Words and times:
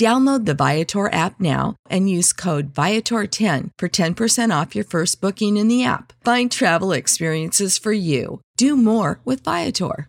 Download 0.00 0.46
the 0.46 0.54
Viator 0.54 1.12
app 1.12 1.38
now 1.38 1.76
and 1.90 2.08
use 2.08 2.32
code 2.32 2.72
Viator10 2.72 3.68
for 3.78 3.86
10% 3.86 4.50
off 4.50 4.74
your 4.74 4.84
first 4.84 5.20
booking 5.20 5.58
in 5.58 5.68
the 5.68 5.84
app. 5.84 6.14
Find 6.24 6.50
travel 6.50 6.92
experiences 6.92 7.76
for 7.76 7.92
you. 7.92 8.40
Do 8.56 8.78
more 8.78 9.20
with 9.26 9.44
Viator. 9.44 10.08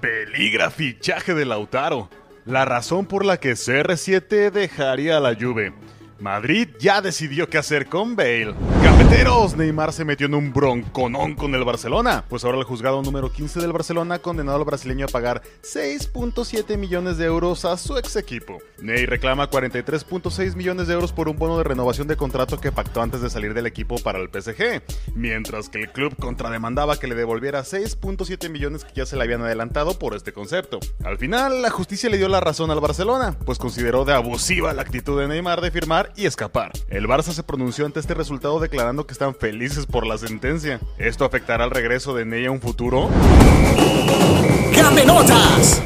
Peligra 0.00 0.72
fichaje 0.72 1.34
de 1.34 1.44
Lautaro. 1.44 2.08
La 2.46 2.64
razón 2.64 3.06
por 3.06 3.24
la 3.24 3.36
que 3.36 3.52
CR7 3.52 4.50
dejaría 4.50 5.20
la 5.20 5.36
Juve. 5.36 5.72
Madrid 6.20 6.68
ya 6.80 7.00
decidió 7.00 7.48
qué 7.48 7.58
hacer 7.58 7.86
con 7.86 8.16
Bale. 8.16 8.54
Cafeteros, 8.82 9.56
Neymar 9.56 9.92
se 9.92 10.04
metió 10.04 10.26
en 10.26 10.34
un 10.34 10.52
bronconón 10.52 11.36
con 11.36 11.54
el 11.54 11.64
Barcelona, 11.64 12.24
pues 12.28 12.44
ahora 12.44 12.58
el 12.58 12.64
juzgado 12.64 13.02
número 13.02 13.30
15 13.30 13.60
del 13.60 13.72
Barcelona 13.72 14.16
ha 14.16 14.18
condenado 14.18 14.58
al 14.58 14.64
brasileño 14.64 15.06
a 15.06 15.08
pagar 15.08 15.42
6.7 15.62 16.76
millones 16.76 17.18
de 17.18 17.26
euros 17.26 17.64
a 17.64 17.76
su 17.76 17.96
ex 17.96 18.16
equipo. 18.16 18.58
Ney 18.80 19.06
reclama 19.06 19.48
43.6 19.48 20.56
millones 20.56 20.88
de 20.88 20.94
euros 20.94 21.12
por 21.12 21.28
un 21.28 21.36
bono 21.36 21.56
de 21.56 21.64
renovación 21.64 22.08
de 22.08 22.16
contrato 22.16 22.60
que 22.60 22.72
pactó 22.72 23.00
antes 23.00 23.20
de 23.20 23.30
salir 23.30 23.54
del 23.54 23.66
equipo 23.66 23.98
para 23.98 24.18
el 24.18 24.28
PSG, 24.28 24.82
mientras 25.14 25.68
que 25.68 25.78
el 25.82 25.92
club 25.92 26.16
contrademandaba 26.18 26.98
que 26.98 27.06
le 27.06 27.14
devolviera 27.14 27.62
6.7 27.62 28.50
millones 28.50 28.84
que 28.84 28.94
ya 28.94 29.06
se 29.06 29.16
le 29.16 29.22
habían 29.22 29.42
adelantado 29.42 29.98
por 29.98 30.16
este 30.16 30.32
concepto. 30.32 30.80
Al 31.04 31.18
final, 31.18 31.62
la 31.62 31.70
justicia 31.70 32.10
le 32.10 32.18
dio 32.18 32.28
la 32.28 32.40
razón 32.40 32.72
al 32.72 32.80
Barcelona, 32.80 33.36
pues 33.46 33.58
consideró 33.58 34.04
de 34.04 34.14
abusiva 34.14 34.72
la 34.72 34.82
actitud 34.82 35.20
de 35.20 35.28
Neymar 35.28 35.60
de 35.60 35.70
firmar 35.70 36.07
y 36.16 36.26
escapar. 36.26 36.72
El 36.88 37.06
Barça 37.06 37.32
se 37.32 37.42
pronunció 37.42 37.86
ante 37.86 38.00
este 38.00 38.14
resultado 38.14 38.60
declarando 38.60 39.06
que 39.06 39.12
están 39.12 39.34
felices 39.34 39.86
por 39.86 40.06
la 40.06 40.18
sentencia. 40.18 40.80
¿Esto 40.98 41.24
afectará 41.24 41.64
al 41.64 41.70
regreso 41.70 42.14
de 42.14 42.24
Ney 42.24 42.46
a 42.46 42.50
un 42.50 42.60
futuro? 42.60 43.08
¡Gambenotas! 44.74 45.82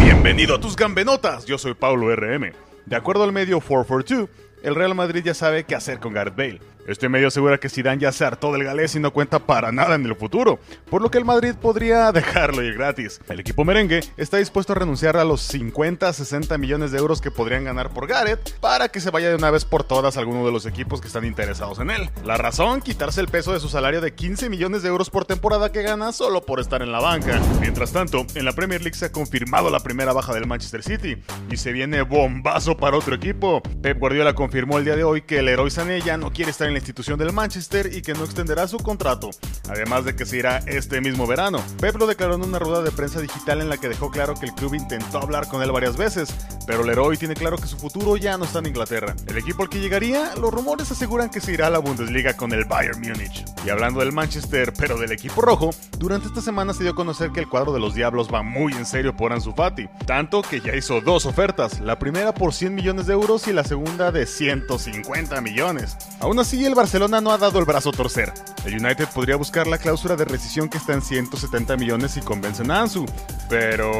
Bienvenido 0.00 0.54
a 0.54 0.60
tus 0.60 0.76
Gambenotas, 0.76 1.44
yo 1.44 1.58
soy 1.58 1.74
Paulo 1.74 2.14
RM. 2.14 2.52
De 2.86 2.96
acuerdo 2.96 3.24
al 3.24 3.32
medio 3.32 3.60
442, 3.60 4.28
el 4.62 4.74
Real 4.74 4.94
Madrid 4.94 5.22
ya 5.24 5.34
sabe 5.34 5.64
qué 5.64 5.74
hacer 5.74 5.98
con 6.00 6.12
Gareth 6.12 6.36
Bale. 6.36 6.60
Este 6.88 7.10
medio 7.10 7.28
asegura 7.28 7.58
que 7.58 7.68
Zidane 7.68 8.00
ya 8.00 8.12
se 8.12 8.24
hartó 8.24 8.50
del 8.50 8.64
galés 8.64 8.94
y 8.94 8.98
no 8.98 9.12
cuenta 9.12 9.40
para 9.40 9.72
nada 9.72 9.94
en 9.94 10.06
el 10.06 10.16
futuro, 10.16 10.58
por 10.88 11.02
lo 11.02 11.10
que 11.10 11.18
el 11.18 11.26
Madrid 11.26 11.54
podría 11.54 12.10
dejarlo 12.12 12.62
ir 12.62 12.78
gratis. 12.78 13.20
El 13.28 13.40
equipo 13.40 13.62
merengue 13.62 14.00
está 14.16 14.38
dispuesto 14.38 14.72
a 14.72 14.76
renunciar 14.76 15.18
a 15.18 15.24
los 15.24 15.52
50-60 15.52 16.56
millones 16.56 16.90
de 16.90 16.96
euros 16.96 17.20
que 17.20 17.30
podrían 17.30 17.64
ganar 17.64 17.90
por 17.90 18.06
Gareth 18.06 18.58
para 18.60 18.88
que 18.88 19.00
se 19.00 19.10
vaya 19.10 19.28
de 19.28 19.34
una 19.34 19.50
vez 19.50 19.66
por 19.66 19.84
todas 19.84 20.16
a 20.16 20.20
alguno 20.20 20.46
de 20.46 20.50
los 20.50 20.64
equipos 20.64 21.02
que 21.02 21.08
están 21.08 21.26
interesados 21.26 21.78
en 21.78 21.90
él. 21.90 22.08
La 22.24 22.38
razón, 22.38 22.80
quitarse 22.80 23.20
el 23.20 23.28
peso 23.28 23.52
de 23.52 23.60
su 23.60 23.68
salario 23.68 24.00
de 24.00 24.14
15 24.14 24.48
millones 24.48 24.82
de 24.82 24.88
euros 24.88 25.10
por 25.10 25.26
temporada 25.26 25.70
que 25.70 25.82
gana 25.82 26.12
solo 26.12 26.46
por 26.46 26.58
estar 26.58 26.80
en 26.80 26.90
la 26.90 27.00
banca. 27.00 27.38
Mientras 27.60 27.92
tanto, 27.92 28.24
en 28.34 28.46
la 28.46 28.52
Premier 28.54 28.80
League 28.80 28.96
se 28.96 29.04
ha 29.04 29.12
confirmado 29.12 29.68
la 29.68 29.80
primera 29.80 30.14
baja 30.14 30.32
del 30.32 30.46
Manchester 30.46 30.82
City 30.82 31.18
y 31.50 31.58
se 31.58 31.72
viene 31.72 32.00
bombazo 32.00 32.78
para 32.78 32.96
otro 32.96 33.14
equipo. 33.14 33.60
Pep 33.82 33.98
Guardiola 33.98 34.34
confirmó 34.34 34.78
el 34.78 34.86
día 34.86 34.96
de 34.96 35.04
hoy 35.04 35.20
que 35.20 35.40
el 35.40 35.48
héroe 35.48 35.70
Sané 35.70 36.00
ya 36.00 36.16
no 36.16 36.32
quiere 36.32 36.50
estar 36.50 36.66
en 36.66 36.77
institución 36.78 37.18
del 37.18 37.32
Manchester 37.32 37.92
y 37.92 38.02
que 38.02 38.14
no 38.14 38.24
extenderá 38.24 38.66
su 38.66 38.78
contrato, 38.78 39.30
además 39.68 40.04
de 40.04 40.16
que 40.16 40.24
se 40.24 40.38
irá 40.38 40.58
este 40.66 41.00
mismo 41.00 41.26
verano. 41.26 41.62
Pep 41.80 41.96
lo 41.96 42.06
declaró 42.06 42.34
en 42.34 42.42
una 42.42 42.58
rueda 42.58 42.82
de 42.82 42.90
prensa 42.90 43.20
digital 43.20 43.60
en 43.60 43.68
la 43.68 43.76
que 43.76 43.88
dejó 43.88 44.10
claro 44.10 44.34
que 44.34 44.46
el 44.46 44.52
club 44.52 44.74
intentó 44.74 45.18
hablar 45.18 45.48
con 45.48 45.62
él 45.62 45.72
varias 45.72 45.96
veces, 45.96 46.34
pero 46.66 46.82
Leroy 46.82 47.16
tiene 47.16 47.34
claro 47.34 47.58
que 47.58 47.66
su 47.66 47.76
futuro 47.76 48.16
ya 48.16 48.38
no 48.38 48.44
está 48.44 48.60
en 48.60 48.66
Inglaterra. 48.66 49.14
El 49.26 49.36
equipo 49.36 49.62
al 49.62 49.68
que 49.68 49.80
llegaría, 49.80 50.34
los 50.36 50.52
rumores 50.52 50.90
aseguran 50.90 51.30
que 51.30 51.40
se 51.40 51.52
irá 51.52 51.66
a 51.66 51.70
la 51.70 51.78
Bundesliga 51.78 52.36
con 52.36 52.52
el 52.52 52.64
Bayern 52.64 53.00
Múnich. 53.00 53.44
Y 53.64 53.70
hablando 53.70 54.00
del 54.00 54.12
Manchester, 54.12 54.72
pero 54.78 54.98
del 54.98 55.12
equipo 55.12 55.40
rojo, 55.40 55.70
durante 55.98 56.28
esta 56.28 56.40
semana 56.40 56.72
se 56.72 56.84
dio 56.84 56.92
a 56.92 56.94
conocer 56.94 57.30
que 57.32 57.40
el 57.40 57.48
cuadro 57.48 57.72
de 57.72 57.80
los 57.80 57.94
Diablos 57.94 58.28
va 58.32 58.42
muy 58.42 58.72
en 58.72 58.86
serio 58.86 59.16
por 59.16 59.32
Ansu 59.32 59.52
Fati, 59.52 59.88
tanto 60.06 60.42
que 60.42 60.60
ya 60.60 60.74
hizo 60.74 61.00
dos 61.00 61.26
ofertas, 61.26 61.80
la 61.80 61.98
primera 61.98 62.32
por 62.32 62.54
100 62.54 62.74
millones 62.74 63.06
de 63.06 63.14
euros 63.14 63.48
y 63.48 63.52
la 63.52 63.64
segunda 63.64 64.12
de 64.12 64.26
150 64.26 65.40
millones. 65.40 65.96
Aún 66.20 66.38
así, 66.38 66.64
el 66.68 66.74
Barcelona 66.74 67.22
no 67.22 67.32
ha 67.32 67.38
dado 67.38 67.58
el 67.58 67.64
brazo 67.64 67.88
a 67.88 67.92
torcer. 67.92 68.32
El 68.64 68.74
United 68.74 69.08
podría 69.14 69.36
buscar 69.36 69.66
la 69.66 69.78
cláusula 69.78 70.16
de 70.16 70.26
rescisión 70.26 70.68
que 70.68 70.76
está 70.76 70.92
en 70.92 71.00
170 71.00 71.76
millones 71.78 72.16
y 72.18 72.20
convencen 72.20 72.70
a 72.70 72.82
Ansu. 72.82 73.06
Pero, 73.48 73.90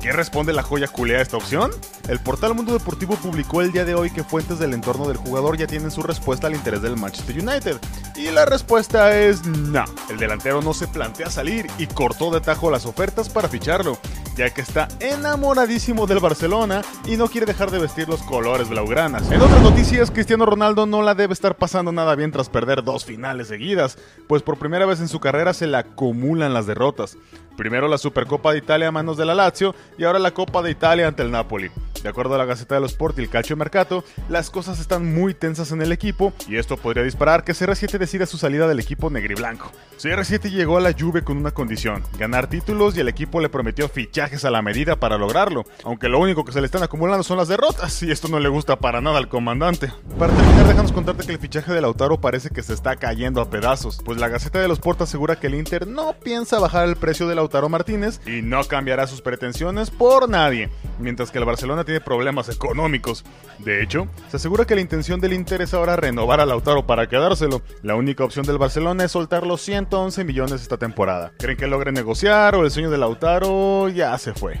¿qué 0.00 0.12
responde 0.12 0.52
la 0.52 0.62
joya 0.62 0.86
culea 0.86 1.18
a 1.18 1.22
esta 1.22 1.36
opción? 1.36 1.72
El 2.08 2.20
portal 2.20 2.54
Mundo 2.54 2.72
Deportivo 2.72 3.16
publicó 3.16 3.60
el 3.60 3.72
día 3.72 3.84
de 3.84 3.96
hoy 3.96 4.10
que 4.10 4.22
fuentes 4.22 4.60
del 4.60 4.72
entorno 4.72 5.08
del 5.08 5.16
jugador 5.16 5.58
ya 5.58 5.66
tienen 5.66 5.90
su 5.90 6.02
respuesta 6.02 6.46
al 6.46 6.54
interés 6.54 6.80
del 6.80 6.96
Manchester 6.96 7.36
United. 7.36 7.78
Y 8.14 8.30
la 8.30 8.44
respuesta 8.44 9.18
es 9.18 9.44
no. 9.44 9.84
El 10.08 10.18
delantero 10.18 10.62
no 10.62 10.74
se 10.74 10.86
plantea 10.86 11.28
salir 11.28 11.66
y 11.76 11.88
cortó 11.88 12.30
de 12.30 12.40
tajo 12.40 12.70
las 12.70 12.86
ofertas 12.86 13.28
para 13.28 13.48
ficharlo, 13.48 13.98
ya 14.36 14.50
que 14.50 14.60
está 14.60 14.88
enamoradísimo 15.00 16.06
del 16.06 16.20
Barcelona 16.20 16.82
y 17.06 17.16
no 17.16 17.28
quiere 17.28 17.46
dejar 17.46 17.70
de 17.70 17.78
vestir 17.78 18.08
los 18.08 18.22
colores 18.22 18.68
blaugranas. 18.68 19.30
En 19.30 19.40
otras 19.40 19.62
noticias, 19.62 20.10
Cristiano 20.10 20.46
Ronaldo 20.46 20.86
no 20.86 21.02
la 21.02 21.14
debe 21.14 21.32
estar 21.32 21.56
pasando 21.56 21.92
nada 21.92 22.14
bien 22.14 22.32
tras 22.32 22.48
perder 22.48 22.82
dos 22.82 23.04
finales 23.04 23.48
seguidas, 23.48 23.98
pues 24.26 24.42
por 24.42 24.58
primera 24.58 24.86
vez 24.86 25.00
en 25.00 25.08
su 25.08 25.20
carrera 25.20 25.54
se 25.54 25.66
le 25.66 25.76
acumulan 25.76 26.54
las 26.54 26.66
derrotas. 26.66 27.16
Primero 27.56 27.88
la 27.88 27.98
Supercopa 27.98 28.52
de 28.52 28.58
Italia 28.58 28.88
a 28.88 28.92
manos 28.92 29.16
de 29.16 29.26
la 29.26 29.34
Lazio 29.34 29.74
y 29.98 30.04
ahora 30.04 30.18
la 30.18 30.32
Copa 30.32 30.62
de 30.62 30.70
Italia 30.70 31.08
ante 31.08 31.22
el 31.22 31.30
Napoli. 31.30 31.70
De 32.02 32.08
acuerdo 32.08 32.34
a 32.34 32.38
la 32.38 32.44
Gaceta 32.44 32.74
de 32.74 32.80
los 32.80 32.92
Sport 32.92 33.18
y 33.18 33.22
el 33.22 33.30
Calcio 33.30 33.56
Mercato, 33.56 34.04
las 34.28 34.50
cosas 34.50 34.80
están 34.80 35.14
muy 35.14 35.34
tensas 35.34 35.70
en 35.70 35.82
el 35.82 35.92
equipo 35.92 36.32
y 36.48 36.56
esto 36.56 36.76
podría 36.76 37.04
disparar 37.04 37.44
que 37.44 37.52
CR7 37.52 37.98
decida 37.98 38.26
su 38.26 38.38
salida 38.38 38.66
del 38.66 38.80
equipo 38.80 39.08
negriblanco. 39.08 39.70
CR7 40.00 40.50
llegó 40.50 40.78
a 40.78 40.80
la 40.80 40.92
Juve 40.92 41.22
con 41.22 41.36
una 41.36 41.52
condición, 41.52 42.02
ganar 42.18 42.48
títulos 42.48 42.96
y 42.96 43.00
el 43.00 43.08
equipo 43.08 43.40
le 43.40 43.48
prometió 43.48 43.88
fichajes 43.88 44.44
a 44.44 44.50
la 44.50 44.62
medida 44.62 44.96
para 44.96 45.16
lograrlo, 45.16 45.64
aunque 45.84 46.08
lo 46.08 46.18
único 46.18 46.44
que 46.44 46.50
se 46.50 46.60
le 46.60 46.66
están 46.66 46.82
acumulando 46.82 47.22
son 47.22 47.36
las 47.36 47.46
derrotas 47.46 48.02
y 48.02 48.10
esto 48.10 48.26
no 48.26 48.40
le 48.40 48.48
gusta 48.48 48.76
para 48.76 49.00
nada 49.00 49.18
al 49.18 49.28
comandante. 49.28 49.92
Para 50.18 50.32
terminar, 50.32 50.66
déjanos 50.66 50.92
contarte 50.92 51.24
que 51.24 51.32
el 51.32 51.38
fichaje 51.38 51.72
de 51.72 51.80
Lautaro 51.80 52.20
parece 52.20 52.50
que 52.50 52.64
se 52.64 52.74
está 52.74 52.96
cayendo 52.96 53.40
a 53.40 53.48
pedazos, 53.48 54.00
pues 54.04 54.18
la 54.18 54.28
Gaceta 54.28 54.60
de 54.60 54.66
los 54.66 54.78
Sport 54.78 55.02
asegura 55.02 55.36
que 55.36 55.46
el 55.46 55.54
Inter 55.54 55.86
no 55.86 56.14
piensa 56.14 56.58
bajar 56.58 56.88
el 56.88 56.96
precio 56.96 57.28
de 57.28 57.36
Lautaro 57.36 57.68
Martínez 57.68 58.20
y 58.26 58.42
no 58.42 58.64
cambiará 58.64 59.06
sus 59.06 59.22
pretensiones 59.22 59.90
por 59.90 60.28
nadie, 60.28 60.68
mientras 61.02 61.30
que 61.30 61.38
el 61.38 61.44
Barcelona 61.44 61.84
tiene 61.84 62.00
problemas 62.00 62.48
económicos. 62.48 63.24
De 63.58 63.82
hecho, 63.82 64.08
se 64.30 64.36
asegura 64.36 64.64
que 64.64 64.74
la 64.74 64.80
intención 64.80 65.20
del 65.20 65.32
Inter 65.32 65.62
es 65.62 65.74
ahora 65.74 65.96
renovar 65.96 66.40
a 66.40 66.46
Lautaro 66.46 66.86
para 66.86 67.08
quedárselo. 67.08 67.62
La 67.82 67.94
única 67.94 68.24
opción 68.24 68.46
del 68.46 68.58
Barcelona 68.58 69.04
es 69.04 69.12
soltar 69.12 69.46
los 69.46 69.60
111 69.62 70.24
millones 70.24 70.62
esta 70.62 70.78
temporada. 70.78 71.32
¿Creen 71.38 71.58
que 71.58 71.66
logre 71.66 71.92
negociar 71.92 72.54
o 72.54 72.64
el 72.64 72.70
sueño 72.70 72.90
de 72.90 72.98
Lautaro 72.98 73.88
ya 73.88 74.16
se 74.18 74.32
fue? 74.32 74.60